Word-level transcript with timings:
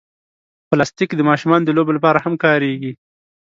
پلاستيک 0.69 1.09
د 1.15 1.21
ماشومانو 1.29 1.65
د 1.65 1.69
لوبو 1.77 1.91
لپاره 1.97 2.19
هم 2.25 2.33
کارېږي. 2.43 2.91